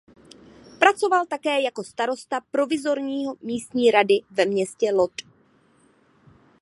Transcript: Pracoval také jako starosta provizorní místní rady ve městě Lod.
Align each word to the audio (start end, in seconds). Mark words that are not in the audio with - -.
Pracoval 0.79 1.25
také 1.25 1.61
jako 1.61 1.83
starosta 1.83 2.39
provizorní 2.51 3.25
místní 3.41 3.91
rady 3.91 4.19
ve 4.31 4.45
městě 4.45 4.91
Lod. 4.91 5.11